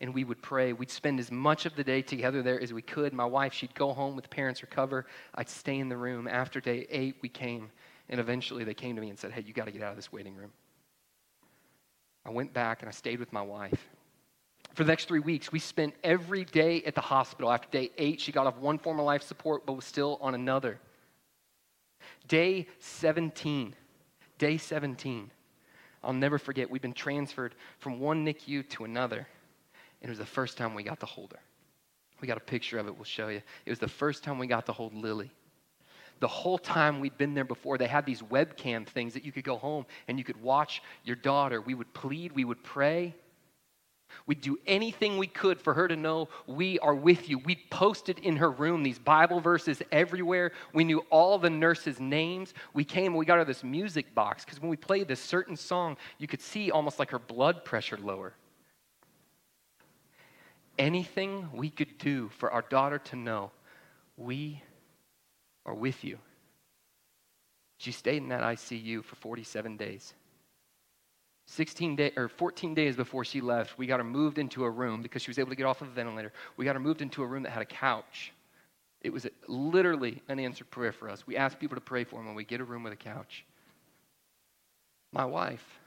[0.00, 0.72] and we would pray.
[0.72, 3.12] We'd spend as much of the day together there as we could.
[3.12, 5.06] My wife, she'd go home with parents recover.
[5.34, 6.26] I'd stay in the room.
[6.26, 7.70] After day eight, we came,
[8.08, 9.96] and eventually they came to me and said, Hey, you got to get out of
[9.96, 10.52] this waiting room.
[12.24, 13.88] I went back and I stayed with my wife.
[14.74, 17.50] For the next three weeks, we spent every day at the hospital.
[17.50, 20.34] After day eight, she got off one form of life support, but was still on
[20.34, 20.78] another.
[22.28, 23.74] Day 17,
[24.38, 25.30] day 17,
[26.02, 29.26] I'll never forget, we've been transferred from one NICU to another.
[30.00, 31.40] It was the first time we got to hold her.
[32.20, 33.42] We got a picture of it, we'll show you.
[33.64, 35.30] It was the first time we got to hold Lily
[36.20, 39.44] the whole time we'd been there before, they had these webcam things that you could
[39.44, 41.60] go home and you could watch your daughter.
[41.60, 43.14] We would plead, we would pray.
[44.26, 47.38] We'd do anything we could for her to know we are with you.
[47.38, 50.50] We posted in her room these Bible verses everywhere.
[50.74, 52.52] We knew all the nurses' names.
[52.74, 55.96] We came we got her this music box because when we played this certain song,
[56.18, 58.34] you could see almost like her blood pressure lower.
[60.80, 63.50] Anything we could do for our daughter to know
[64.16, 64.62] we
[65.66, 66.18] are with you.
[67.76, 70.14] She stayed in that ICU for 47 days.
[71.48, 75.02] 16 day, or 14 days before she left, we got her moved into a room
[75.02, 76.32] because she was able to get off of a ventilator.
[76.56, 78.32] We got her moved into a room that had a couch.
[79.02, 81.26] It was literally an answered prayer for us.
[81.26, 83.44] We asked people to pray for him when we get a room with a couch.
[85.12, 85.78] My wife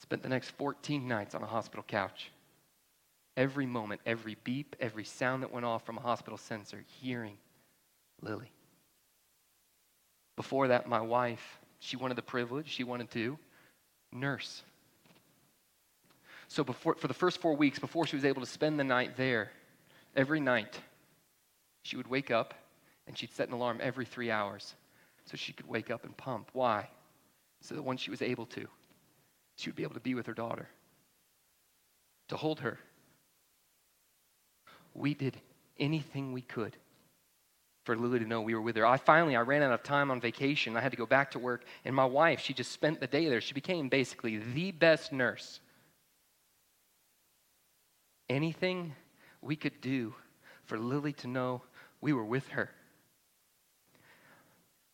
[0.00, 2.32] spent the next 14 nights on a hospital couch.
[3.40, 7.38] Every moment, every beep, every sound that went off from a hospital sensor, hearing
[8.20, 8.52] Lily.
[10.36, 13.38] Before that, my wife, she wanted the privilege, she wanted to
[14.12, 14.62] nurse.
[16.48, 19.16] So before, for the first four weeks, before she was able to spend the night
[19.16, 19.50] there,
[20.14, 20.78] every night,
[21.82, 22.52] she would wake up
[23.06, 24.74] and she'd set an alarm every three hours
[25.24, 26.50] so she could wake up and pump.
[26.52, 26.90] Why?
[27.62, 28.66] So that once she was able to,
[29.56, 30.68] she would be able to be with her daughter,
[32.28, 32.78] to hold her.
[34.94, 35.36] We did
[35.78, 36.76] anything we could
[37.84, 38.86] for Lily to know we were with her.
[38.86, 40.76] I finally I ran out of time on vacation.
[40.76, 43.28] I had to go back to work, and my wife, she just spent the day
[43.28, 43.40] there.
[43.40, 45.60] She became basically the best nurse.
[48.28, 48.94] Anything
[49.40, 50.14] we could do
[50.64, 51.62] for Lily to know
[52.00, 52.70] we were with her.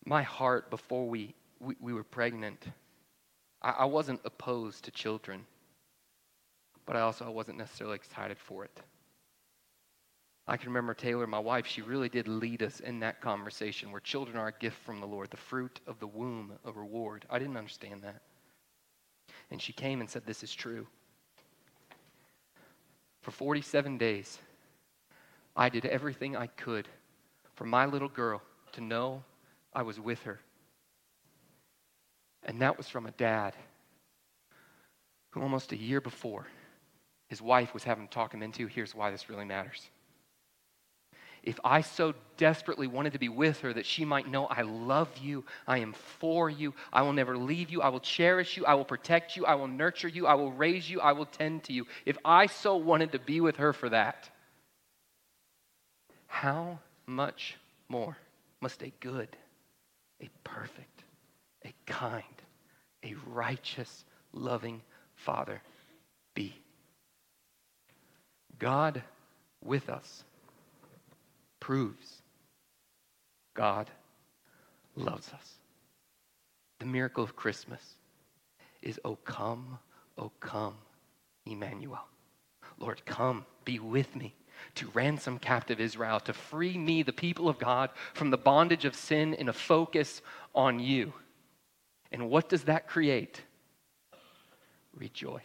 [0.05, 2.65] My heart before we, we, we were pregnant,
[3.61, 5.45] I, I wasn't opposed to children,
[6.85, 8.79] but I also I wasn't necessarily excited for it.
[10.49, 13.99] I can remember Taylor, my wife, she really did lead us in that conversation where
[13.99, 17.25] children are a gift from the Lord, the fruit of the womb, a reward.
[17.29, 18.21] I didn't understand that.
[19.51, 20.87] And she came and said, This is true.
[23.21, 24.39] For 47 days,
[25.53, 26.87] I did everything I could
[27.55, 28.41] for my little girl
[28.73, 29.23] to know
[29.73, 30.39] I was with her.
[32.43, 33.53] And that was from a dad
[35.31, 36.47] who almost a year before
[37.27, 39.89] his wife was having to talk him into here's why this really matters
[41.43, 45.09] if I so desperately wanted to be with her that she might know I love
[45.21, 48.75] you, I am for you, I will never leave you, I will cherish you, I
[48.75, 51.73] will protect you, I will nurture you, I will raise you, I will tend to
[51.73, 51.85] you.
[52.05, 54.29] If I so wanted to be with her for that,
[56.27, 57.57] how much
[57.89, 58.17] more
[58.61, 59.29] must a good,
[60.21, 61.03] a perfect,
[61.65, 62.23] a kind,
[63.03, 64.81] a righteous, loving
[65.15, 65.61] Father
[66.33, 66.53] be?
[68.59, 69.03] God
[69.63, 70.23] with us
[71.67, 72.21] proves
[73.53, 73.89] God
[74.95, 75.55] loves us.
[76.79, 77.81] The miracle of Christmas
[78.81, 79.77] is, Oh, come,
[80.17, 80.75] oh, come,
[81.45, 82.07] Emmanuel.
[82.79, 84.33] Lord, come, be with me
[84.75, 88.95] to ransom captive Israel, to free me, the people of God, from the bondage of
[88.95, 90.21] sin in a focus
[90.55, 91.11] on you.
[92.13, 93.41] And what does that create?
[94.95, 95.41] Rejoice.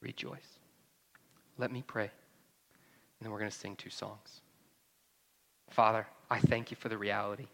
[0.00, 0.58] Rejoice.
[1.58, 2.10] Let me pray, and
[3.20, 4.40] then we're going to sing two songs.
[5.70, 7.46] Father, I thank you for the reality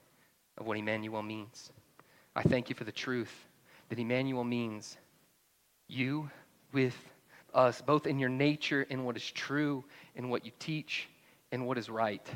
[0.58, 1.70] of what Emmanuel means.
[2.34, 3.32] I thank you for the truth
[3.88, 4.96] that Emmanuel means
[5.88, 6.30] you
[6.72, 6.96] with
[7.52, 9.84] us, both in your nature, in what is true,
[10.16, 11.08] in what you teach,
[11.52, 12.26] in what is right,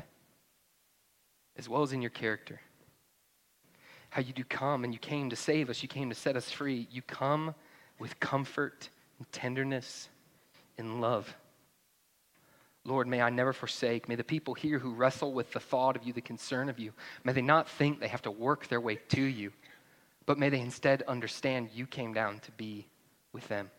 [1.57, 2.61] as well as in your character.
[4.09, 6.49] How you do come and you came to save us, you came to set us
[6.49, 6.87] free.
[6.89, 7.53] You come
[7.99, 10.09] with comfort and tenderness
[10.77, 11.35] and love.
[12.85, 14.07] Lord, may I never forsake.
[14.07, 16.93] May the people here who wrestle with the thought of you, the concern of you,
[17.23, 19.51] may they not think they have to work their way to you,
[20.25, 22.87] but may they instead understand you came down to be
[23.33, 23.69] with them.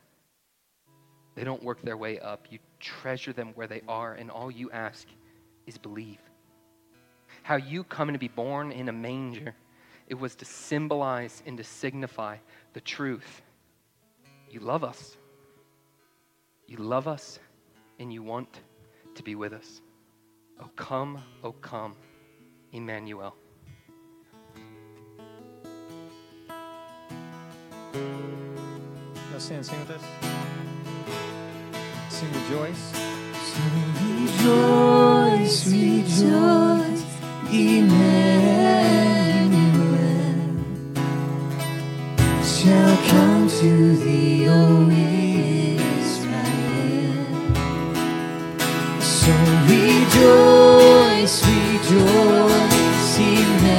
[1.34, 2.46] They don't work their way up.
[2.50, 5.06] You treasure them where they are, and all you ask
[5.66, 6.18] is believe.
[7.42, 9.54] How you coming to be born in a manger,
[10.08, 12.36] it was to symbolize and to signify
[12.74, 13.42] the truth.
[14.50, 15.16] You love us.
[16.66, 17.38] You love us,
[17.98, 18.60] and you want
[19.20, 19.83] to be with us.
[20.59, 21.94] Oh, come, oh, come,
[22.72, 23.35] Emmanuel.
[29.30, 30.02] Y'all stand, sing with us.
[32.09, 32.94] Sing rejoice.
[34.06, 37.04] Rejoice, rejoice,
[37.52, 37.90] Emmanuel
[42.42, 45.09] shall come to thee, O
[50.10, 53.70] rejoice, rejoice, Emmanuel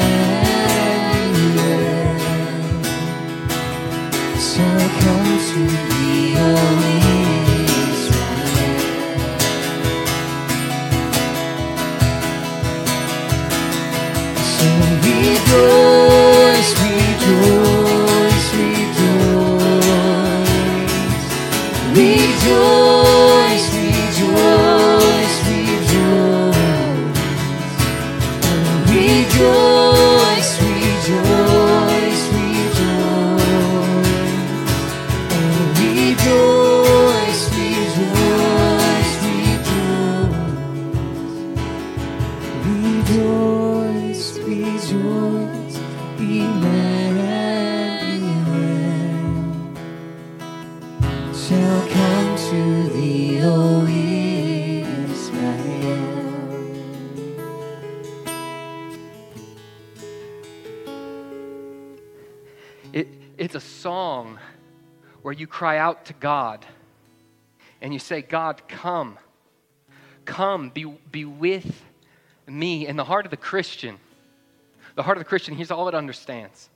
[4.39, 5.90] shall come to
[65.61, 66.65] cry out to God
[67.83, 69.19] and you say, God, come.
[70.25, 71.83] Come, be, be with
[72.47, 72.87] me.
[72.87, 73.99] In the heart of the Christian,
[74.95, 76.67] the heart of the Christian, here's all it understands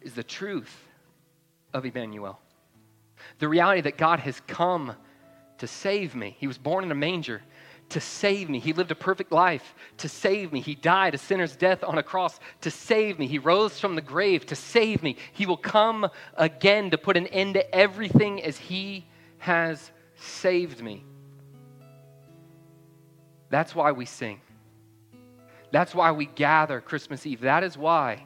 [0.00, 0.74] is the truth
[1.74, 2.40] of Emmanuel.
[3.38, 4.94] The reality that God has come
[5.58, 6.36] to save me.
[6.40, 7.42] He was born in a manger
[7.90, 8.58] to save me.
[8.58, 10.60] He lived a perfect life to save me.
[10.60, 13.26] He died a sinner's death on a cross to save me.
[13.26, 15.16] He rose from the grave to save me.
[15.32, 19.06] He will come again to put an end to everything as He
[19.38, 21.04] has saved me.
[23.50, 24.40] That's why we sing.
[25.70, 27.40] That's why we gather Christmas Eve.
[27.40, 28.24] That is why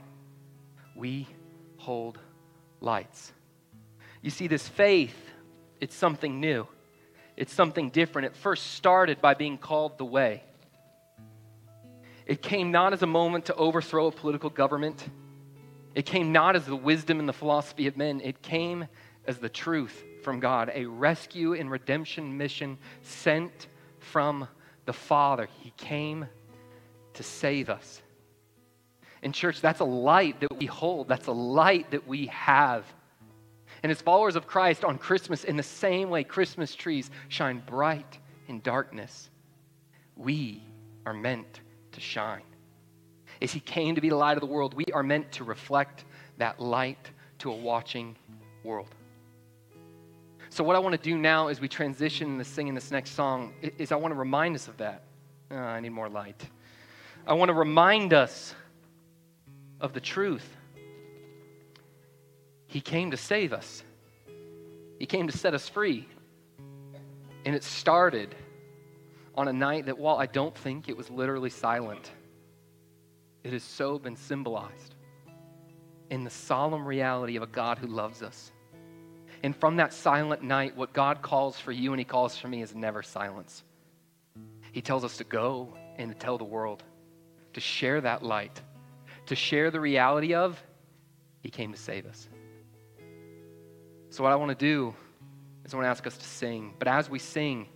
[0.96, 1.28] we
[1.76, 2.18] hold
[2.80, 3.32] lights.
[4.20, 5.16] You see, this faith,
[5.80, 6.66] it's something new.
[7.36, 8.26] It's something different.
[8.26, 10.42] It first started by being called the way.
[12.26, 15.08] It came not as a moment to overthrow a political government.
[15.94, 18.20] It came not as the wisdom and the philosophy of men.
[18.22, 18.86] It came
[19.26, 23.66] as the truth from God, a rescue and redemption mission sent
[23.98, 24.48] from
[24.84, 25.48] the Father.
[25.60, 26.26] He came
[27.14, 28.02] to save us.
[29.22, 32.84] In church, that's a light that we hold, that's a light that we have.
[33.82, 38.18] And as followers of Christ on Christmas, in the same way Christmas trees shine bright
[38.48, 39.30] in darkness,
[40.16, 40.62] we
[41.04, 41.60] are meant
[41.92, 42.42] to shine.
[43.40, 46.04] As He came to be the light of the world, we are meant to reflect
[46.38, 47.10] that light
[47.40, 48.16] to a watching
[48.62, 48.94] world.
[50.48, 53.54] So, what I want to do now as we transition into singing this next song
[53.78, 55.02] is I want to remind us of that.
[55.50, 56.46] Oh, I need more light.
[57.26, 58.54] I want to remind us
[59.80, 60.56] of the truth.
[62.72, 63.84] He came to save us,
[64.98, 66.08] He came to set us free.
[67.44, 68.34] And it started
[69.34, 72.10] on a night that, while I don't think it was literally silent,
[73.42, 74.94] it has so been symbolized
[76.08, 78.52] in the solemn reality of a God who loves us.
[79.42, 82.62] And from that silent night, what God calls for you and He calls for me
[82.62, 83.64] is never silence.
[84.70, 86.84] He tells us to go and to tell the world,
[87.52, 88.62] to share that light,
[89.26, 90.62] to share the reality of
[91.40, 92.28] He came to save us.
[94.12, 94.94] So, what I want to do
[95.64, 96.74] is I want to ask us to sing.
[96.78, 97.66] But as we sing,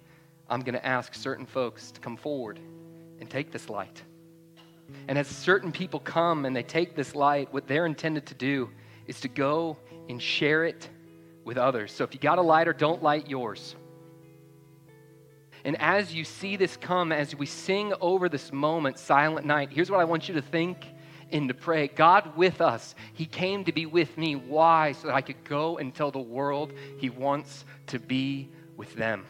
[0.51, 2.61] I'm going to ask certain folks to come forward
[3.21, 4.03] and take this light.
[5.09, 8.69] And as certain people come and they take this light, what they're intended to do
[9.07, 9.79] is to go
[10.11, 10.91] and share it
[11.47, 11.91] with others.
[11.91, 13.75] So if you got a lighter, don't light yours.
[15.65, 19.91] And as you see this come, as we sing over this moment, Silent Night, here's
[19.91, 20.85] what I want you to think
[21.33, 22.95] and to pray God with us.
[23.15, 24.37] He came to be with me.
[24.37, 24.93] Why?
[24.93, 29.25] So that I could go and tell the world He wants to be with them.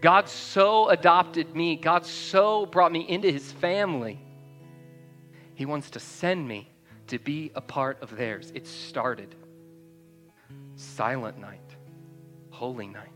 [0.00, 4.20] God so adopted me, God so brought me into His family.
[5.54, 6.70] He wants to send me
[7.06, 8.52] to be a part of theirs.
[8.54, 9.34] It started
[10.74, 11.76] silent night,
[12.50, 13.10] holy night.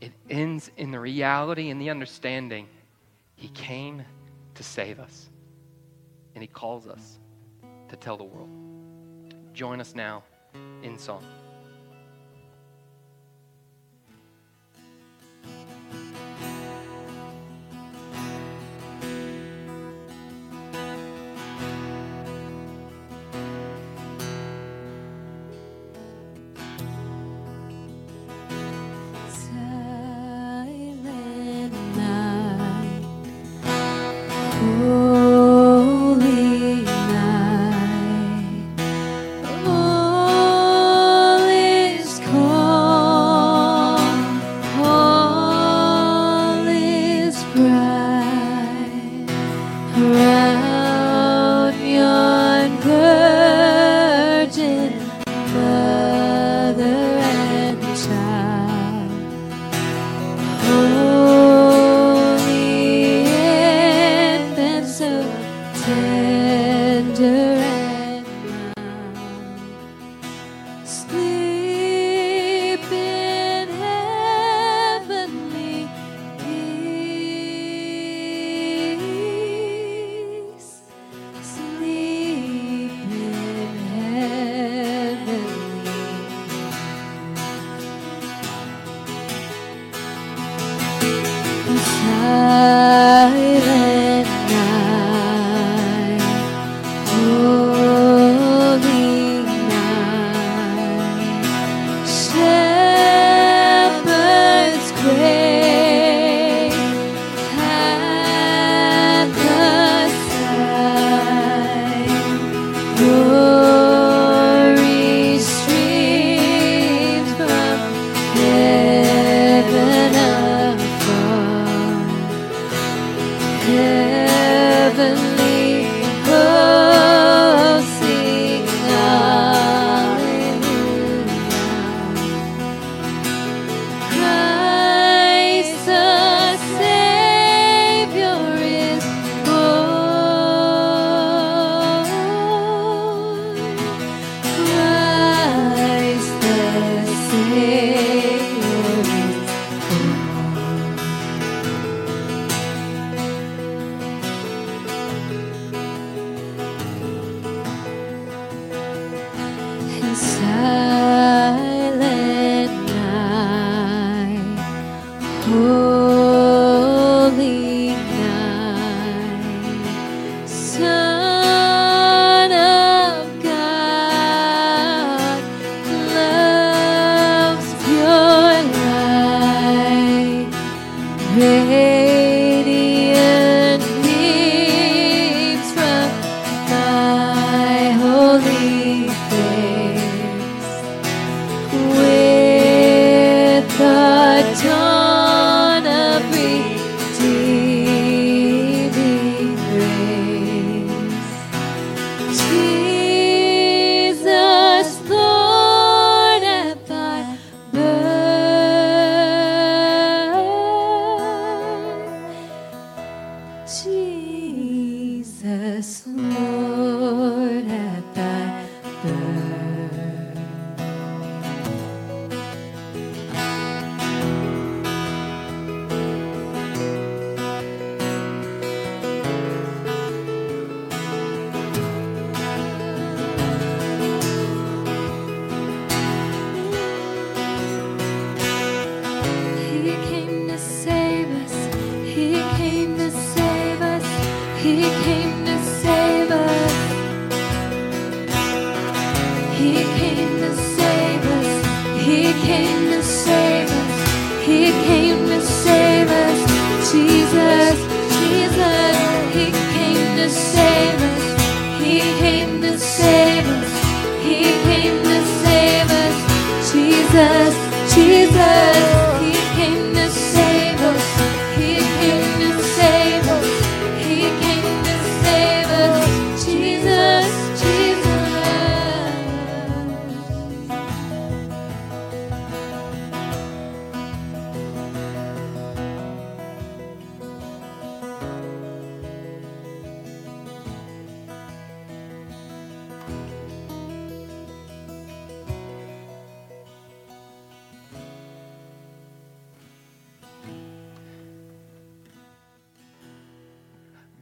[0.00, 2.68] It ends in the reality and the understanding
[3.36, 4.04] He came
[4.54, 5.27] to save us
[6.38, 7.18] and He calls us
[7.88, 8.48] to tell the world.
[9.52, 10.22] Join us now
[10.84, 11.24] in song.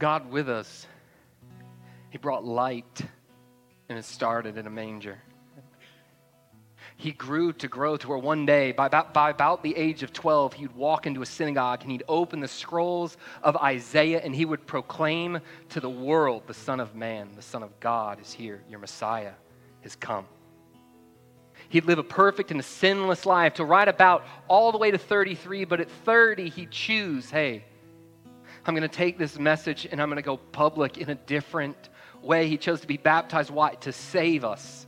[0.07, 0.87] God with us,
[2.11, 3.01] He brought light
[3.89, 5.19] and it started in a manger.
[6.97, 10.13] He grew to grow to where one day, by about, by about the age of
[10.13, 14.45] 12, he'd walk into a synagogue and he'd open the scrolls of Isaiah and he
[14.45, 15.41] would proclaim
[15.71, 18.63] to the world, The Son of Man, the Son of God is here.
[18.71, 19.33] Your Messiah
[19.81, 20.27] has come.
[21.69, 24.99] He'd live a perfect and a sinless life to right about all the way to
[24.99, 27.65] 33, but at 30, he'd choose, hey,
[28.67, 31.89] I'm going to take this message and I'm going to go public in a different
[32.21, 32.49] way.
[32.49, 33.51] He chose to be baptized.
[33.51, 33.77] Why?
[33.77, 34.87] To save us.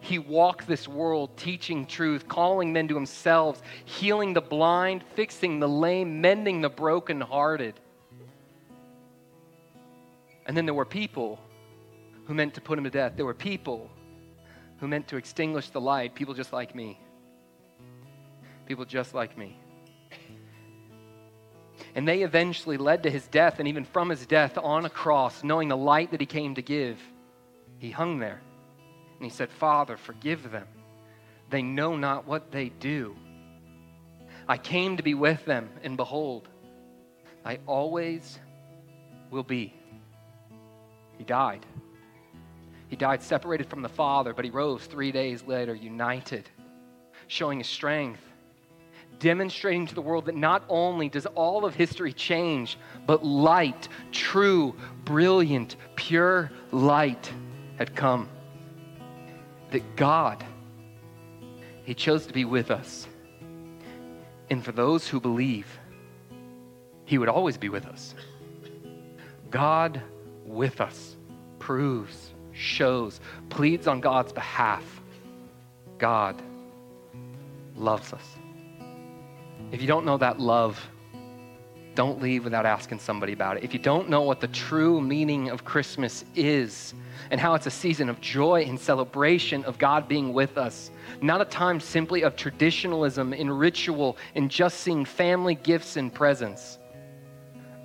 [0.00, 5.68] He walked this world teaching truth, calling men to himself, healing the blind, fixing the
[5.68, 7.74] lame, mending the brokenhearted.
[10.46, 11.38] And then there were people
[12.26, 13.12] who meant to put him to death.
[13.16, 13.88] There were people
[14.78, 16.98] who meant to extinguish the light, people just like me.
[18.66, 19.58] People just like me.
[21.94, 25.44] And they eventually led to his death, and even from his death on a cross,
[25.44, 26.98] knowing the light that he came to give,
[27.78, 28.40] he hung there.
[29.16, 30.66] And he said, Father, forgive them.
[31.50, 33.16] They know not what they do.
[34.48, 36.48] I came to be with them, and behold,
[37.44, 38.38] I always
[39.30, 39.72] will be.
[41.16, 41.64] He died.
[42.88, 46.48] He died separated from the Father, but he rose three days later, united,
[47.28, 48.20] showing his strength
[49.18, 54.74] demonstrating to the world that not only does all of history change, but light, true,
[55.04, 57.32] brilliant, pure light
[57.78, 58.28] had come.
[59.70, 60.44] That God,
[61.84, 63.06] He chose to be with us.
[64.50, 65.66] And for those who believe,
[67.04, 68.14] He would always be with us.
[69.50, 70.02] God
[70.44, 71.16] with us
[71.58, 74.84] proves, shows, pleads on God's behalf.
[75.98, 76.42] God
[77.76, 78.36] loves us.
[79.72, 80.80] If you don't know that love,
[81.94, 83.64] don't leave without asking somebody about it.
[83.64, 86.92] If you don't know what the true meaning of Christmas is
[87.30, 90.90] and how it's a season of joy and celebration of God being with us,
[91.20, 96.78] not a time simply of traditionalism and ritual and just seeing family gifts and presents,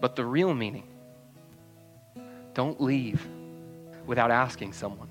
[0.01, 0.87] but the real meaning,
[2.55, 3.25] don't leave
[4.07, 5.09] without asking someone,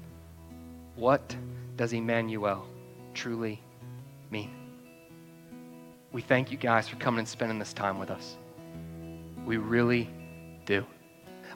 [0.97, 1.37] what
[1.77, 2.67] does Emmanuel
[3.15, 3.63] truly
[4.31, 4.58] mean?
[6.19, 8.37] We thank you guys for coming and spending this time with us.
[9.47, 10.11] We really
[10.67, 10.85] do.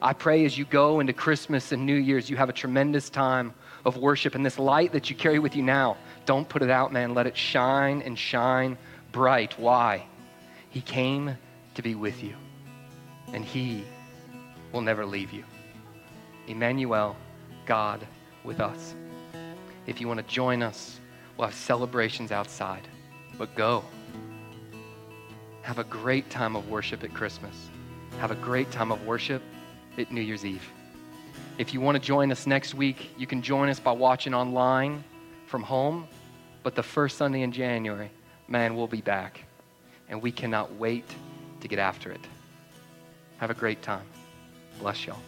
[0.01, 3.53] I pray as you go into Christmas and New Year's, you have a tremendous time
[3.83, 4.35] of worship.
[4.35, 7.13] And this light that you carry with you now, don't put it out, man.
[7.13, 8.77] Let it shine and shine
[9.11, 9.59] bright.
[9.59, 10.05] Why?
[10.69, 11.37] He came
[11.75, 12.33] to be with you,
[13.33, 13.83] and He
[14.71, 15.43] will never leave you.
[16.47, 17.17] Emmanuel,
[17.65, 18.07] God
[18.45, 18.95] with us.
[19.87, 21.01] If you want to join us,
[21.35, 22.87] we'll have celebrations outside.
[23.37, 23.83] But go.
[25.63, 27.69] Have a great time of worship at Christmas.
[28.19, 29.41] Have a great time of worship
[29.97, 30.69] at New Year's Eve.
[31.57, 35.05] If you want to join us next week, you can join us by watching online
[35.47, 36.05] from home.
[36.63, 38.11] But the first Sunday in January,
[38.49, 39.45] man, we'll be back.
[40.09, 41.05] And we cannot wait
[41.61, 42.21] to get after it.
[43.37, 44.05] Have a great time.
[44.79, 45.19] Bless y'all.